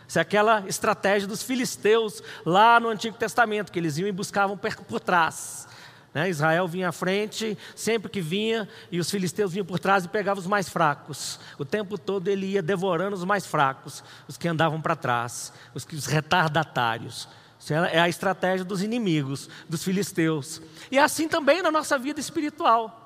[0.07, 4.57] Isso é aquela estratégia dos filisteus lá no Antigo Testamento, que eles iam e buscavam
[4.57, 5.67] por trás.
[6.15, 6.31] Né?
[6.31, 10.41] Israel vinha à frente, sempre que vinha, e os filisteus vinham por trás e pegavam
[10.41, 11.41] os mais fracos.
[11.59, 15.85] O tempo todo ele ia devorando os mais fracos, os que andavam para trás, os,
[15.93, 17.29] os retardatários.
[17.59, 20.63] Isso é a estratégia dos inimigos, dos filisteus.
[20.91, 23.01] E é assim também na nossa vida espiritual.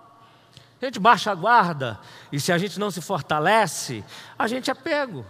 [0.81, 1.99] A gente baixa a guarda,
[2.31, 4.05] e se a gente não se fortalece,
[4.39, 5.25] a gente é pego.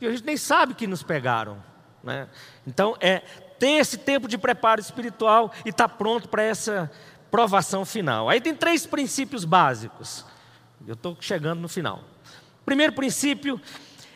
[0.00, 1.62] E a gente nem sabe que nos pegaram.
[2.02, 2.28] Né?
[2.66, 3.20] Então, é
[3.58, 6.90] ter esse tempo de preparo espiritual e estar tá pronto para essa
[7.30, 8.28] provação final.
[8.28, 10.24] Aí tem três princípios básicos.
[10.86, 12.04] Eu estou chegando no final.
[12.64, 13.60] Primeiro princípio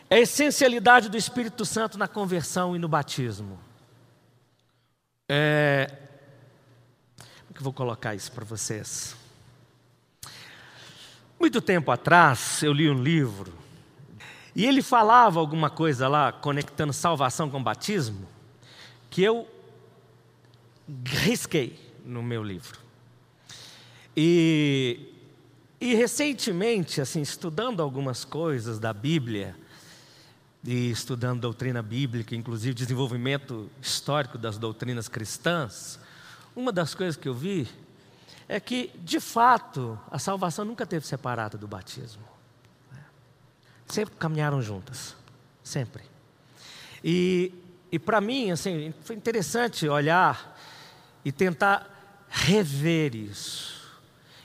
[0.09, 3.59] é a essencialidade do Espírito Santo na conversão e no batismo.
[5.29, 5.87] É...
[7.17, 9.15] Como é que eu vou colocar isso para vocês?
[11.39, 13.60] Muito tempo atrás, eu li um livro
[14.55, 18.27] e ele falava alguma coisa lá, conectando salvação com batismo
[19.09, 19.47] que eu
[21.05, 22.79] risquei no meu livro.
[24.15, 24.99] E,
[25.79, 29.55] e recentemente, assim, estudando algumas coisas da Bíblia,
[30.63, 35.99] e estudando doutrina bíblica, inclusive desenvolvimento histórico das doutrinas cristãs,
[36.55, 37.67] uma das coisas que eu vi
[38.47, 42.21] é que, de fato, a salvação nunca teve separada do batismo.
[43.91, 45.15] Sempre caminharam juntas,
[45.63, 46.03] sempre.
[47.03, 47.53] E
[47.91, 50.57] e para mim, assim, foi interessante olhar
[51.25, 53.81] e tentar rever isso.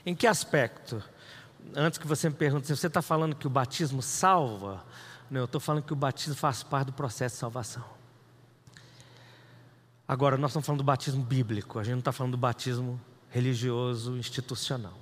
[0.05, 1.01] Em que aspecto?
[1.73, 4.83] Antes que você me pergunte, você está falando que o batismo salva?
[5.31, 7.83] Não, eu estou falando que o batismo faz parte do processo de salvação.
[10.05, 14.17] Agora, nós estamos falando do batismo bíblico, a gente não está falando do batismo religioso,
[14.17, 14.93] institucional.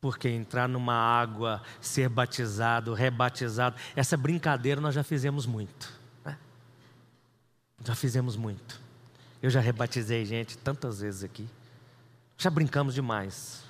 [0.00, 5.98] Porque entrar numa água, ser batizado, rebatizado, essa brincadeira nós já fizemos muito.
[7.84, 8.80] Já fizemos muito.
[9.42, 11.48] Eu já rebatizei gente tantas vezes aqui.
[12.36, 13.62] Já brincamos demais.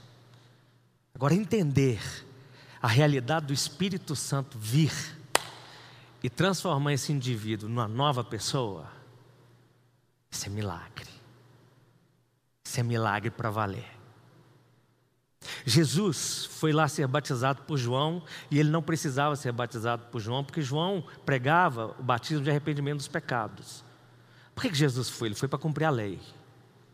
[1.15, 2.01] Agora, entender
[2.81, 4.93] a realidade do Espírito Santo vir
[6.23, 8.91] e transformar esse indivíduo numa nova pessoa,
[10.31, 11.09] isso é milagre.
[12.65, 13.98] Isso é milagre para valer.
[15.65, 20.45] Jesus foi lá ser batizado por João e ele não precisava ser batizado por João,
[20.45, 23.85] porque João pregava o batismo de arrependimento dos pecados.
[24.55, 25.29] Por que Jesus foi?
[25.29, 26.21] Ele foi para cumprir a lei.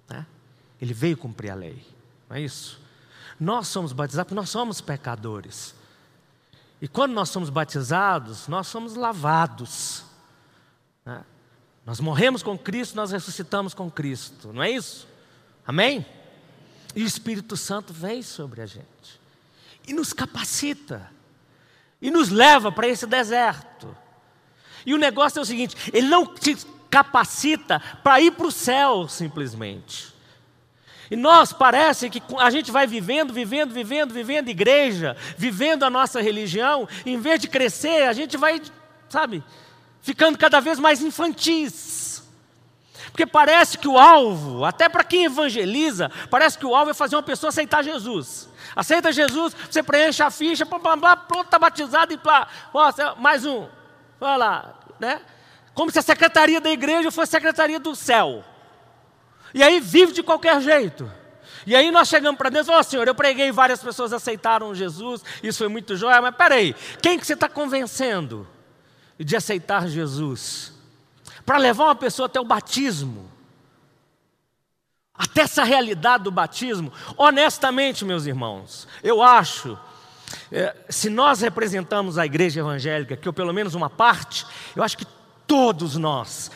[0.08, 0.26] Né?
[0.80, 1.84] Ele veio cumprir a lei.
[2.28, 2.80] Não é isso?
[3.38, 5.74] Nós somos batizados porque nós somos pecadores.
[6.80, 10.04] E quando nós somos batizados, nós somos lavados.
[11.04, 11.24] Né?
[11.86, 14.52] Nós morremos com Cristo, nós ressuscitamos com Cristo.
[14.52, 15.08] Não é isso?
[15.66, 16.04] Amém?
[16.94, 19.20] E o Espírito Santo vem sobre a gente.
[19.86, 21.10] E nos capacita.
[22.00, 23.96] E nos leva para esse deserto.
[24.86, 26.56] E o negócio é o seguinte: ele não te
[26.90, 30.14] capacita para ir para o céu, simplesmente.
[31.10, 36.20] E nós parece que a gente vai vivendo, vivendo, vivendo, vivendo igreja, vivendo a nossa
[36.20, 38.60] religião, em vez de crescer, a gente vai,
[39.08, 39.42] sabe,
[40.00, 42.13] ficando cada vez mais infantis.
[43.14, 47.14] Porque parece que o alvo, até para quem evangeliza, parece que o alvo é fazer
[47.14, 48.48] uma pessoa aceitar Jesus.
[48.74, 52.48] Aceita Jesus, você preenche a ficha, blá, blá, blá, pronto, está batizado e plá,
[53.16, 53.68] mais um,
[54.20, 55.20] olha lá, né?
[55.74, 58.44] como se a secretaria da igreja fosse a secretaria do céu.
[59.54, 61.08] E aí vive de qualquer jeito.
[61.64, 65.22] E aí nós chegamos para Deus falamos, oh, Senhor, eu preguei, várias pessoas aceitaram Jesus,
[65.40, 68.44] isso foi muito jóia, mas peraí, quem que você está convencendo
[69.20, 70.73] de aceitar Jesus?
[71.44, 73.30] Para levar uma pessoa até o batismo.
[75.14, 79.78] Até essa realidade do batismo, honestamente, meus irmãos, eu acho
[80.50, 84.96] é, se nós representamos a igreja evangélica, que ou pelo menos uma parte, eu acho
[84.96, 85.06] que
[85.46, 86.50] todos nós,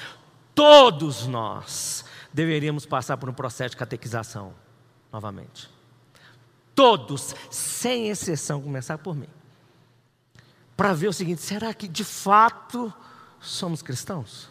[0.54, 4.54] todos nós, deveríamos passar por um processo de catequização
[5.12, 5.70] novamente.
[6.74, 9.28] Todos, sem exceção, começar por mim.
[10.76, 12.92] Para ver o seguinte: será que de fato
[13.40, 14.48] somos cristãos?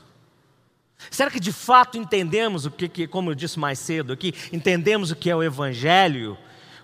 [1.12, 5.16] Será que de fato entendemos o que, como eu disse mais cedo aqui, entendemos o
[5.16, 6.38] que é o Evangelho,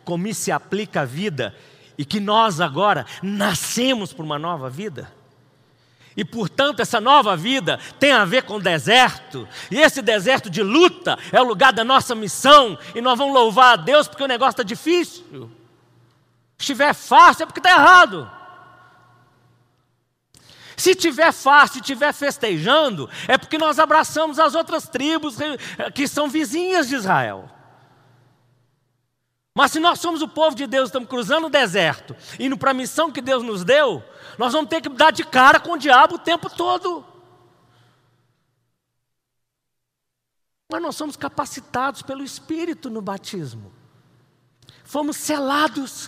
[0.04, 1.56] como isso se aplica à vida
[1.98, 5.12] e que nós agora nascemos por uma nova vida?
[6.16, 10.62] E portanto, essa nova vida tem a ver com o deserto, e esse deserto de
[10.62, 14.28] luta é o lugar da nossa missão, e nós vamos louvar a Deus porque o
[14.28, 15.50] negócio está difícil.
[16.58, 18.30] Se estiver fácil é porque está errado.
[20.76, 25.38] Se tiver fácil, tiver festejando, é porque nós abraçamos as outras tribos
[25.94, 27.50] que são vizinhas de Israel.
[29.56, 32.74] Mas se nós somos o povo de Deus, estamos cruzando o deserto, indo para a
[32.74, 34.04] missão que Deus nos deu,
[34.38, 37.06] nós vamos ter que dar de cara com o diabo o tempo todo.
[40.72, 43.72] Mas nós somos capacitados pelo Espírito no batismo.
[44.84, 46.04] Fomos selados,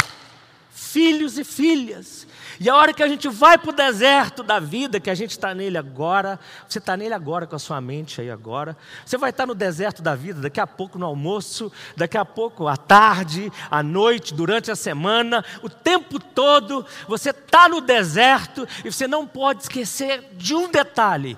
[0.71, 2.27] filhos e filhas.
[2.59, 5.31] E a hora que a gente vai para o deserto da vida, que a gente
[5.31, 9.31] está nele agora, você está nele agora com a sua mente aí agora, você vai
[9.31, 13.51] estar no deserto da vida daqui a pouco no almoço, daqui a pouco à tarde,
[13.69, 19.27] à noite, durante a semana, o tempo todo, você está no deserto e você não
[19.27, 21.37] pode esquecer de um detalhe: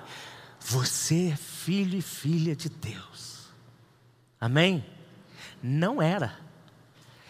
[0.60, 3.48] você é filho e filha de Deus.
[4.40, 4.84] Amém?
[5.62, 6.38] Não era.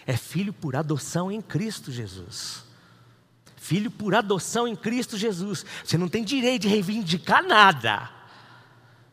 [0.06, 2.67] É filho por adoção em Cristo Jesus.
[3.68, 5.62] Filho por adoção em Cristo Jesus.
[5.84, 8.08] Você não tem direito de reivindicar nada.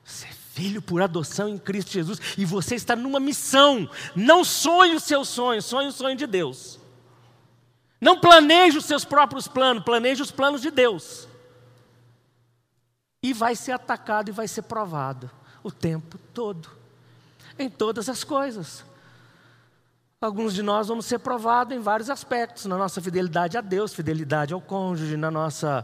[0.02, 2.22] Você é filho por adoção em Cristo Jesus.
[2.38, 3.90] E você está numa missão.
[4.16, 6.80] Não sonhe o seu sonho, sonhe o sonho de Deus.
[8.00, 11.28] Não planeje os seus próprios planos, planeje os planos de Deus.
[13.22, 15.30] E vai ser atacado e vai ser provado
[15.64, 16.70] o tempo todo,
[17.60, 18.86] em todas as coisas.
[20.22, 24.54] Alguns de nós vamos ser provados em vários aspectos, na nossa fidelidade a Deus, fidelidade
[24.54, 25.84] ao cônjuge, na nossa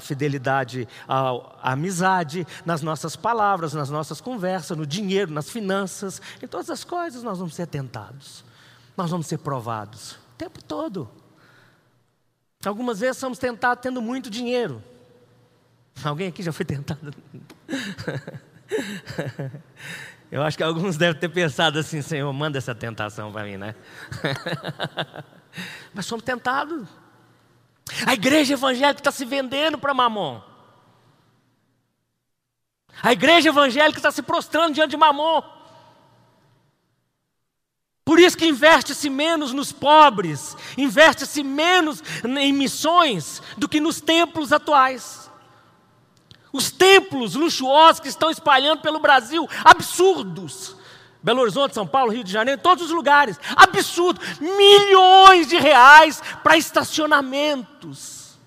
[0.00, 6.46] fidelidade à, à amizade, nas nossas palavras, nas nossas conversas, no dinheiro, nas finanças, em
[6.46, 8.44] todas as coisas nós vamos ser tentados,
[8.96, 11.08] nós vamos ser provados o tempo todo.
[12.64, 14.82] Algumas vezes somos tentados tendo muito dinheiro.
[16.02, 17.14] Alguém aqui já foi tentado?
[20.30, 23.74] Eu acho que alguns devem ter pensado assim, Senhor, manda essa tentação para mim, né?
[25.94, 26.86] Mas somos tentados.
[28.06, 30.40] A igreja evangélica está se vendendo para mamon.
[33.02, 35.42] A igreja evangélica está se prostrando diante de mamon.
[38.04, 44.52] Por isso que investe-se menos nos pobres, investe-se menos em missões do que nos templos
[44.52, 45.28] atuais.
[46.56, 50.74] Os templos luxuosos que estão espalhando pelo Brasil, absurdos.
[51.22, 53.38] Belo Horizonte, São Paulo, Rio de Janeiro, todos os lugares.
[53.54, 54.20] Absurdo.
[54.40, 58.38] Milhões de reais para estacionamentos.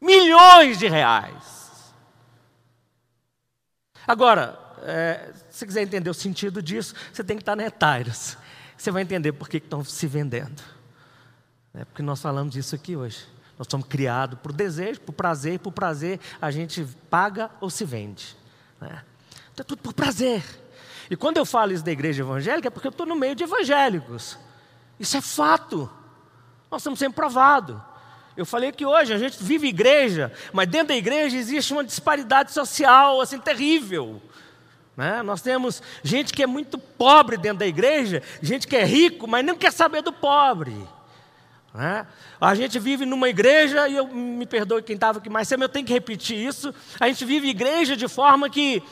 [0.00, 1.92] Milhões de reais.
[4.06, 8.38] Agora, é, se quiser entender o sentido disso, você tem que estar na Etairos.
[8.78, 10.62] Você vai entender por que estão se vendendo.
[11.74, 13.26] É porque nós falamos disso aqui hoje.
[13.60, 18.34] Nós somos criados por desejo, por prazer, por prazer a gente paga ou se vende.
[18.80, 19.04] Né?
[19.52, 20.42] Então é tudo por prazer.
[21.10, 23.44] E quando eu falo isso da igreja evangélica, é porque eu estou no meio de
[23.44, 24.38] evangélicos.
[24.98, 25.90] Isso é fato.
[26.70, 27.76] Nós estamos sendo provados.
[28.34, 32.52] Eu falei que hoje a gente vive igreja, mas dentro da igreja existe uma disparidade
[32.52, 34.22] social assim terrível.
[34.96, 35.22] Né?
[35.22, 39.44] Nós temos gente que é muito pobre dentro da igreja, gente que é rico, mas
[39.44, 40.74] não quer saber do pobre.
[41.72, 42.06] Né?
[42.40, 45.68] A gente vive numa igreja, e eu me perdoe quem estava aqui mais cedo, eu
[45.68, 46.74] tenho que repetir isso.
[46.98, 48.82] A gente vive igreja de forma que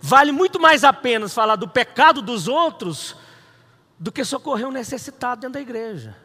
[0.00, 3.16] vale muito mais a pena falar do pecado dos outros
[3.98, 6.16] do que socorrer um necessitado dentro da igreja.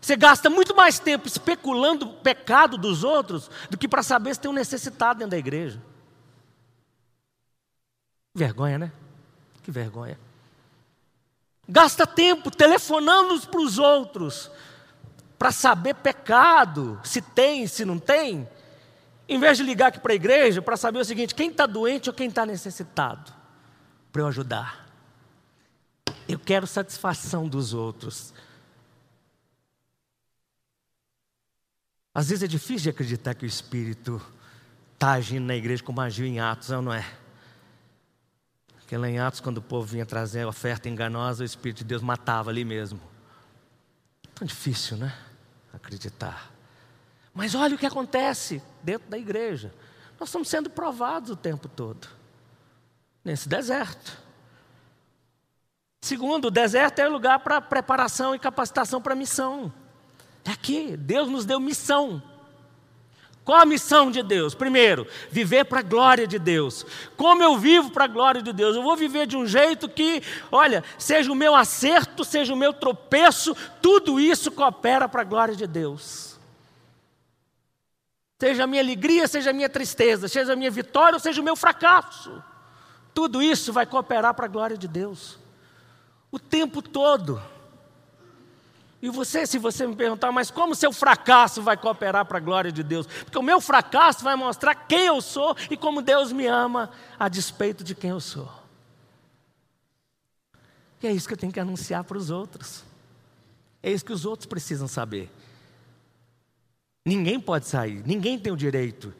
[0.00, 4.40] Você gasta muito mais tempo especulando o pecado dos outros do que para saber se
[4.40, 5.82] tem um necessitado dentro da igreja.
[8.34, 8.92] Vergonha, né?
[9.62, 10.18] Que vergonha.
[11.68, 14.50] Gasta tempo telefonando para os outros
[15.40, 18.46] para saber pecado, se tem, se não tem,
[19.26, 22.10] em vez de ligar aqui para a igreja para saber o seguinte: quem está doente
[22.10, 23.32] ou quem está necessitado,
[24.12, 24.86] para eu ajudar.
[26.28, 28.34] Eu quero satisfação dos outros.
[32.12, 34.20] Às vezes é difícil de acreditar que o Espírito
[34.92, 37.10] está agindo na igreja como agiu em Atos, não é?
[38.76, 42.02] Porque lá em Atos, quando o povo vinha trazer oferta enganosa, o Espírito de Deus
[42.02, 43.00] matava ali mesmo.
[44.34, 45.29] Tão difícil, né?
[45.72, 46.50] Acreditar.
[47.34, 49.72] Mas olha o que acontece dentro da igreja.
[50.18, 52.08] Nós estamos sendo provados o tempo todo,
[53.24, 54.18] nesse deserto.
[56.02, 59.72] Segundo, o deserto é lugar para preparação e capacitação para missão.
[60.44, 62.22] É aqui, Deus nos deu missão.
[63.50, 64.54] Qual a missão de Deus?
[64.54, 66.86] Primeiro, viver para a glória de Deus.
[67.16, 68.76] Como eu vivo para a glória de Deus?
[68.76, 70.22] Eu vou viver de um jeito que,
[70.52, 75.56] olha, seja o meu acerto, seja o meu tropeço, tudo isso coopera para a glória
[75.56, 76.38] de Deus.
[78.38, 81.44] Seja a minha alegria, seja a minha tristeza, seja a minha vitória ou seja o
[81.44, 82.40] meu fracasso.
[83.12, 85.40] Tudo isso vai cooperar para a glória de Deus.
[86.30, 87.42] O tempo todo.
[89.02, 92.70] E você, se você me perguntar, mas como seu fracasso vai cooperar para a glória
[92.70, 93.06] de Deus?
[93.06, 97.28] Porque o meu fracasso vai mostrar quem eu sou e como Deus me ama a
[97.28, 98.50] despeito de quem eu sou.
[101.02, 102.84] E é isso que eu tenho que anunciar para os outros.
[103.82, 105.30] É isso que os outros precisam saber.
[107.06, 109.14] Ninguém pode sair, ninguém tem o direito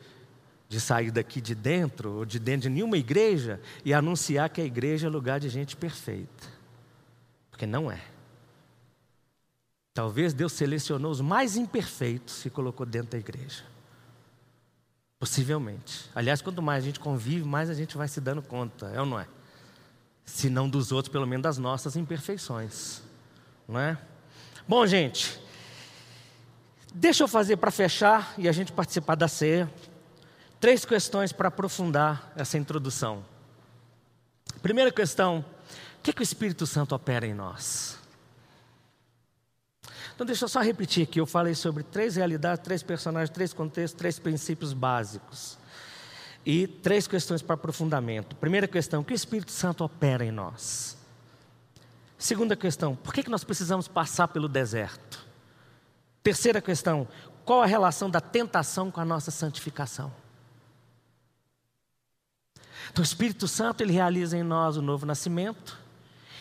[0.69, 4.65] de sair daqui de dentro ou de dentro de nenhuma igreja e anunciar que a
[4.65, 6.49] igreja é lugar de gente perfeita.
[7.51, 8.01] Porque não é.
[9.93, 13.65] Talvez Deus selecionou os mais imperfeitos e colocou dentro da igreja.
[15.19, 16.09] Possivelmente.
[16.15, 19.07] Aliás, quanto mais a gente convive, mais a gente vai se dando conta, é ou
[19.07, 19.27] não é?
[20.25, 23.03] Se não dos outros, pelo menos das nossas imperfeições.
[23.69, 23.99] Não é?
[24.67, 25.39] Bom, gente,
[26.95, 29.71] deixa eu fazer para fechar e a gente participar da ceia.
[30.59, 33.25] Três questões para aprofundar essa introdução.
[34.63, 35.45] Primeira questão:
[35.99, 38.00] o que, que o Espírito Santo opera em nós?
[40.21, 41.19] Então, deixa eu só repetir aqui.
[41.19, 45.57] Eu falei sobre três realidades, três personagens, três contextos, três princípios básicos.
[46.45, 48.37] E três questões para aprofundamento.
[48.37, 50.95] Primeira questão: que o Espírito Santo opera em nós?
[52.19, 55.27] Segunda questão: por que, que nós precisamos passar pelo deserto?
[56.23, 57.09] Terceira questão:
[57.43, 60.13] qual a relação da tentação com a nossa santificação?
[62.91, 65.79] Então, o Espírito Santo ele realiza em nós o novo nascimento,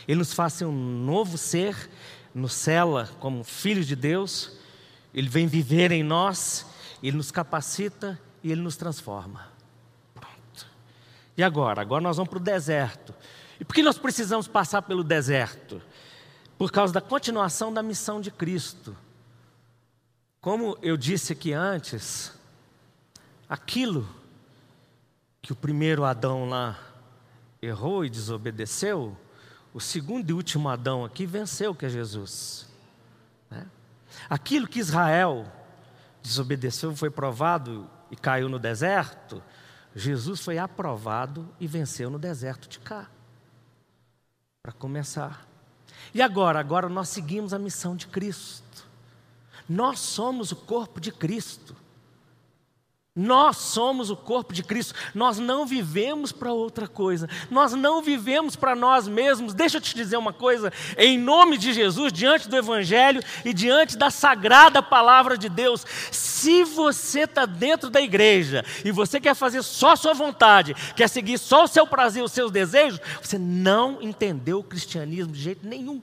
[0.06, 1.90] ele nos faz um novo ser,
[2.34, 4.58] nos cela como filhos de Deus,
[5.14, 6.66] Ele vem viver em nós,
[7.02, 9.48] Ele nos capacita e Ele nos transforma.
[10.14, 10.68] Pronto.
[11.36, 11.82] E agora?
[11.82, 13.14] Agora nós vamos para o deserto.
[13.60, 15.82] E por que nós precisamos passar pelo deserto?
[16.58, 18.96] Por causa da continuação da missão de Cristo.
[20.42, 22.34] Como eu disse aqui antes,
[23.48, 24.08] aquilo
[25.42, 26.80] que o primeiro Adão lá
[27.62, 29.18] errou e desobedeceu,
[29.74, 32.68] o segundo e último Adão aqui venceu, que é Jesus.
[33.50, 33.66] Né?
[34.30, 35.46] Aquilo que Israel
[36.22, 39.42] desobedeceu, foi provado e caiu no deserto,
[39.96, 43.10] Jesus foi aprovado e venceu no deserto de cá.
[44.62, 45.48] Para começar.
[46.14, 46.60] E agora?
[46.60, 48.88] Agora nós seguimos a missão de Cristo.
[49.68, 51.76] Nós somos o corpo de Cristo.
[53.16, 58.56] Nós somos o corpo de Cristo, nós não vivemos para outra coisa, nós não vivemos
[58.56, 59.54] para nós mesmos.
[59.54, 63.98] Deixa eu te dizer uma coisa, em nome de Jesus, diante do Evangelho e diante
[63.98, 69.64] da sagrada palavra de Deus, se você está dentro da igreja e você quer fazer
[69.64, 74.02] só a sua vontade, quer seguir só o seu prazer, os seus desejos, você não
[74.02, 76.00] entendeu o cristianismo de jeito nenhum.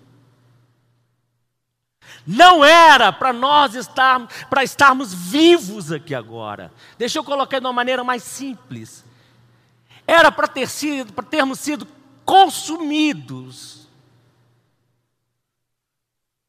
[2.27, 6.73] Não era para nós estarmos, para estarmos vivos aqui agora.
[6.99, 9.05] Deixa eu colocar de uma maneira mais simples.
[10.07, 11.87] Era para ter sido, para termos sido
[12.25, 13.89] consumidos.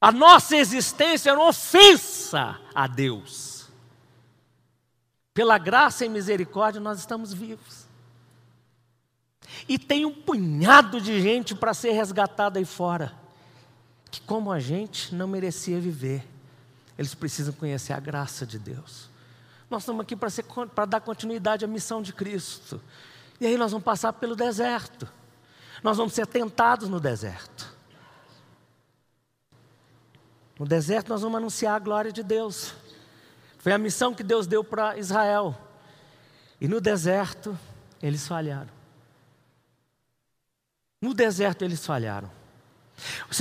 [0.02, 3.68] A nossa existência era ofensa a Deus.
[5.34, 7.86] Pela graça e misericórdia nós estamos vivos.
[9.68, 13.27] E tem um punhado de gente para ser resgatada aí fora
[14.18, 16.28] que, como a gente, não merecia viver.
[16.98, 19.10] Eles precisam conhecer a graça de Deus.
[19.70, 20.30] Nós estamos aqui para,
[20.74, 22.82] para dar continuidade à missão de Cristo.
[23.40, 25.08] E aí nós vamos passar pelo deserto.
[25.84, 27.76] Nós vamos ser tentados no deserto.
[30.58, 32.74] No deserto nós vamos anunciar a glória de Deus.
[33.60, 35.56] Foi a missão que Deus deu para Israel.
[36.60, 37.58] E no deserto
[38.02, 38.72] eles falharam.
[41.00, 42.37] No deserto eles falharam.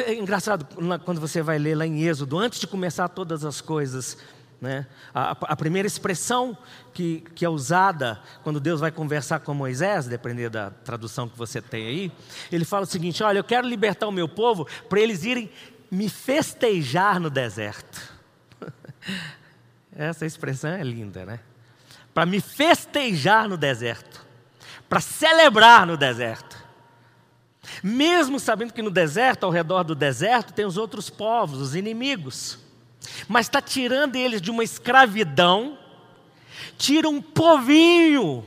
[0.05, 0.67] É engraçado
[1.05, 4.19] quando você vai ler lá em Êxodo, antes de começar todas as coisas,
[4.61, 4.87] né?
[5.15, 6.57] A, a, primeira expressão
[6.93, 11.61] que, que é usada quando Deus vai conversar com Moisés, dependendo da tradução que você
[11.61, 12.13] tem aí,
[12.51, 15.51] ele fala o seguinte: Olha, eu quero libertar o meu povo para eles irem
[15.91, 18.15] me festejar no deserto.
[19.95, 21.41] Essa expressão é linda, né?
[22.13, 24.25] Para me festejar no deserto,
[24.89, 26.66] para celebrar no deserto.
[27.83, 32.59] Mesmo sabendo que no deserto, ao redor do deserto, tem os outros povos, os inimigos.
[33.29, 35.79] Mas está tirando eles de uma escravidão,
[36.77, 38.45] tira um povinho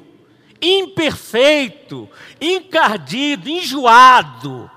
[0.62, 2.10] imperfeito,
[2.40, 4.70] encardido, enjoado,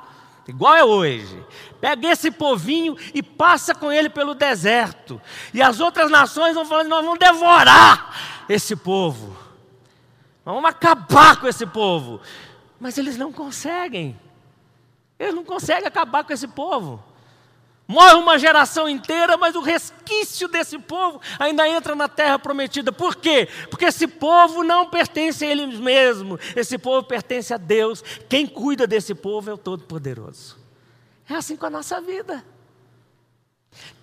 [0.46, 1.44] igual é hoje.
[1.80, 5.20] Pega esse povinho e passa com ele pelo deserto.
[5.52, 9.36] E as outras nações vão falando: nós vamos devorar esse povo.
[10.46, 12.20] Nós vamos acabar com esse povo.
[12.78, 14.16] Mas eles não conseguem.
[15.22, 17.00] Eles não conseguem acabar com esse povo.
[17.86, 22.90] Morre uma geração inteira, mas o resquício desse povo ainda entra na terra prometida.
[22.90, 23.48] Por quê?
[23.70, 26.40] Porque esse povo não pertence a eles mesmos.
[26.56, 28.02] Esse povo pertence a Deus.
[28.28, 30.58] Quem cuida desse povo é o Todo-Poderoso.
[31.28, 32.44] É assim com a nossa vida.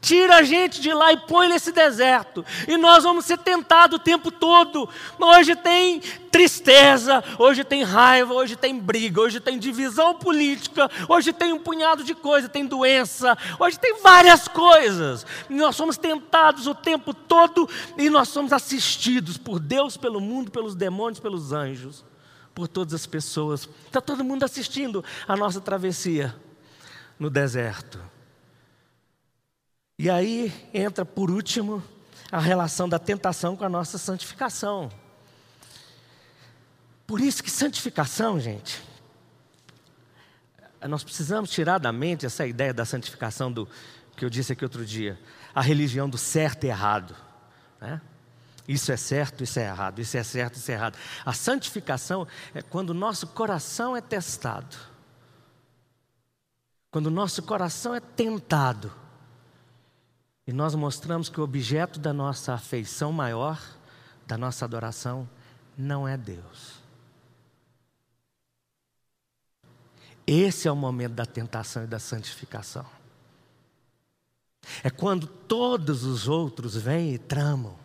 [0.02, 2.46] Tira a gente de lá e põe nesse deserto.
[2.68, 4.90] E nós vamos ser tentados o tempo todo.
[5.20, 6.00] Hoje tem
[6.32, 12.04] tristeza, hoje tem raiva, hoje tem briga, hoje tem divisão política, hoje tem um punhado
[12.04, 15.26] de coisa, tem doença, hoje tem várias coisas.
[15.50, 20.52] E nós somos tentados o tempo todo e nós somos assistidos por Deus, pelo mundo,
[20.52, 22.06] pelos demônios, pelos anjos,
[22.54, 23.68] por todas as pessoas.
[23.86, 26.36] Está todo mundo assistindo a nossa travessia
[27.20, 28.00] no deserto.
[30.00, 31.84] E aí entra, por último,
[32.32, 34.90] a relação da tentação com a nossa santificação.
[37.06, 38.82] Por isso que santificação, gente,
[40.88, 43.68] nós precisamos tirar da mente essa ideia da santificação do
[44.16, 45.20] que eu disse aqui outro dia,
[45.54, 47.14] a religião do certo e errado.
[47.82, 48.00] Né?
[48.70, 50.98] Isso é certo, isso é errado, isso é certo, isso é errado.
[51.26, 54.78] A santificação é quando o nosso coração é testado,
[56.90, 59.09] quando o nosso coração é tentado
[60.50, 63.62] e nós mostramos que o objeto da nossa afeição maior,
[64.26, 65.30] da nossa adoração,
[65.78, 66.80] não é Deus.
[70.26, 72.84] Esse é o momento da tentação e da santificação.
[74.84, 77.78] É quando todos os outros vêm e tramam.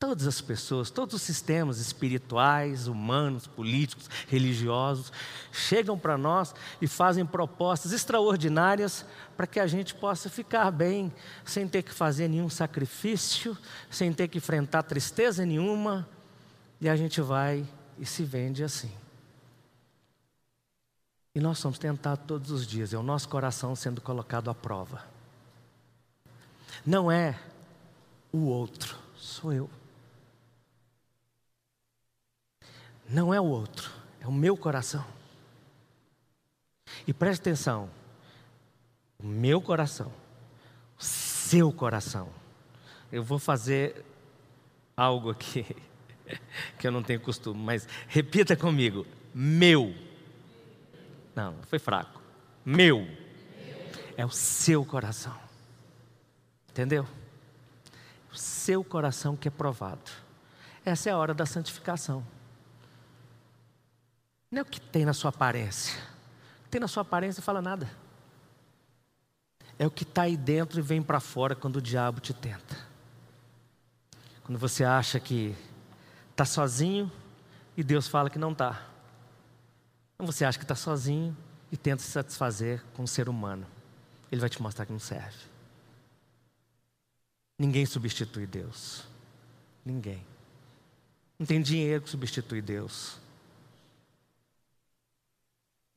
[0.00, 5.12] Todas as pessoas, todos os sistemas espirituais, humanos, políticos, religiosos,
[5.52, 9.04] chegam para nós e fazem propostas extraordinárias
[9.36, 11.12] para que a gente possa ficar bem,
[11.44, 13.54] sem ter que fazer nenhum sacrifício,
[13.90, 16.08] sem ter que enfrentar tristeza nenhuma,
[16.80, 18.90] e a gente vai e se vende assim.
[21.34, 25.04] E nós somos tentados todos os dias, é o nosso coração sendo colocado à prova.
[26.86, 27.38] Não é
[28.32, 29.79] o outro, sou eu.
[33.10, 33.90] Não é o outro,
[34.20, 35.04] é o meu coração.
[37.06, 37.90] E preste atenção:
[39.18, 40.12] o meu coração,
[40.98, 42.28] o seu coração.
[43.10, 44.04] Eu vou fazer
[44.96, 45.66] algo aqui
[46.78, 49.94] que eu não tenho costume, mas repita comigo: meu.
[51.34, 52.20] Não, foi fraco.
[52.64, 53.06] Meu.
[54.16, 55.36] É o seu coração.
[56.68, 57.06] Entendeu?
[58.32, 60.10] O seu coração que é provado.
[60.84, 62.24] Essa é a hora da santificação.
[64.50, 65.96] Não é o que tem na sua aparência.
[66.60, 67.88] O que tem na sua aparência fala nada.
[69.78, 72.76] É o que está aí dentro e vem para fora quando o diabo te tenta.
[74.42, 75.54] Quando você acha que
[76.30, 77.10] está sozinho
[77.76, 78.86] e Deus fala que não está.
[80.16, 81.36] Quando você acha que está sozinho
[81.70, 83.66] e tenta se satisfazer com o ser humano.
[84.30, 85.38] Ele vai te mostrar que não serve.
[87.58, 89.04] Ninguém substitui Deus.
[89.84, 90.26] Ninguém.
[91.38, 93.18] Não tem dinheiro que substitui Deus.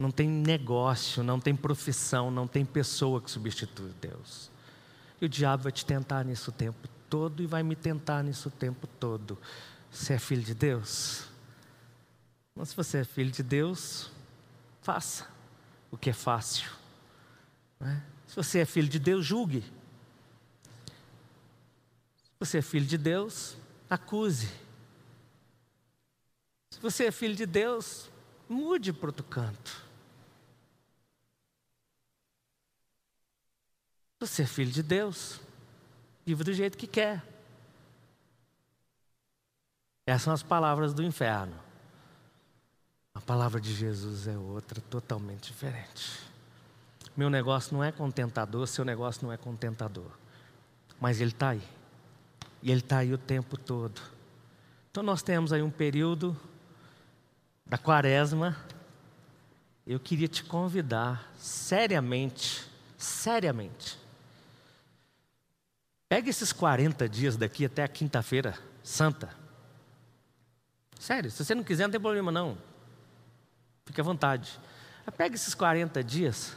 [0.03, 4.51] Não tem negócio, não tem profissão, não tem pessoa que substitui Deus.
[5.21, 8.49] E o diabo vai te tentar nisso o tempo todo e vai me tentar nisso
[8.49, 9.37] o tempo todo.
[9.89, 11.23] Você é filho de Deus?
[12.53, 14.11] Mas se você é filho de Deus,
[14.81, 15.25] faça
[15.89, 16.69] o que é fácil.
[17.79, 18.01] É?
[18.27, 19.61] Se você é filho de Deus, julgue.
[22.25, 23.55] Se você é filho de Deus,
[23.89, 24.49] acuse.
[26.71, 28.09] Se você é filho de Deus,
[28.49, 29.82] mude para outro canto.
[34.23, 35.41] Você é filho de Deus.
[36.25, 37.21] Viva do jeito que quer.
[40.05, 41.53] Essas são as palavras do inferno.
[43.13, 46.21] A palavra de Jesus é outra, totalmente diferente.
[47.17, 50.09] Meu negócio não é contentador, seu negócio não é contentador.
[51.01, 51.63] Mas ele está aí.
[52.61, 54.01] E ele está aí o tempo todo.
[54.89, 56.33] Então nós temos aí um período
[57.65, 58.55] da quaresma.
[59.85, 62.65] Eu queria te convidar seriamente,
[62.97, 64.01] seriamente,
[66.13, 69.31] Pega esses 40 dias daqui até a quinta-feira santa.
[70.99, 72.55] Sério, se você não quiser, não tem problema não.
[73.83, 74.59] Fique à vontade.
[75.17, 76.53] Pega esses 40 dias.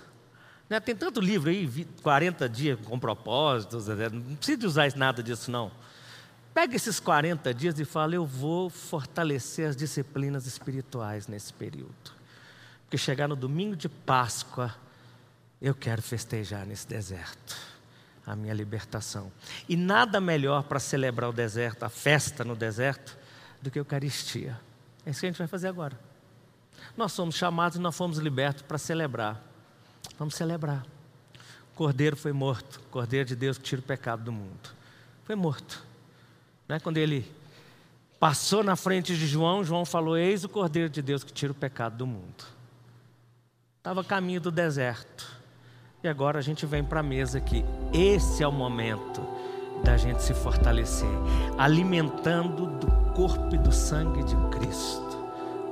[0.69, 0.79] Né?
[0.79, 4.11] Tem tanto livro aí, 40 dias com propósitos, né?
[4.11, 5.73] não precisa usar nada disso não.
[6.53, 12.13] Pega esses 40 dias e fala: Eu vou fortalecer as disciplinas espirituais nesse período.
[12.83, 14.75] Porque chegar no domingo de Páscoa,
[15.63, 17.76] eu quero festejar nesse deserto
[18.27, 19.31] a minha libertação.
[19.69, 23.17] E nada melhor para celebrar o deserto, a festa no deserto,
[23.63, 24.61] do que a Eucaristia.
[25.05, 25.99] É isso que a gente vai fazer agora.
[26.97, 29.41] Nós somos chamados e nós fomos libertos para celebrar.
[30.19, 30.85] Vamos celebrar.
[31.73, 34.71] O Cordeiro foi morto, o Cordeiro de Deus que tira o pecado do mundo.
[35.25, 35.85] Foi morto.
[36.69, 36.81] Né?
[36.81, 37.31] Quando ele
[38.19, 41.55] passou na frente de João, João falou: Eis o Cordeiro de Deus que tira o
[41.55, 42.45] pecado do mundo.
[43.79, 45.36] Estava caminho do deserto
[46.03, 47.65] E agora a gente vem para a mesa aqui.
[47.93, 49.21] Esse é o momento
[49.83, 51.09] da gente se fortalecer,
[51.59, 55.25] alimentando do corpo e do sangue de Cristo,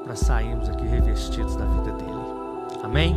[0.02, 2.14] para sairmos aqui revestidos da vida dele.
[2.82, 3.16] Amém?